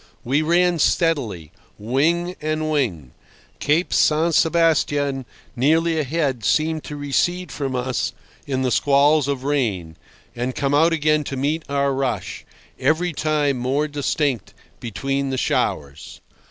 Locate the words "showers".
15.37-16.19